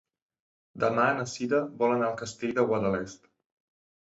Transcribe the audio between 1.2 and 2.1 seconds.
Sira vol anar